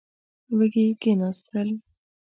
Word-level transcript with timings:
وږي 0.57 0.85
کېناستل. 1.01 1.69